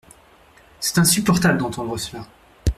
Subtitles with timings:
[0.79, 2.25] C’est insupportable d’entendre cela.